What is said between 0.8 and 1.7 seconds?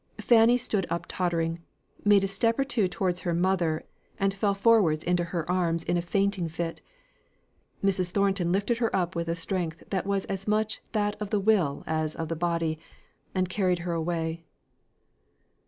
up tottering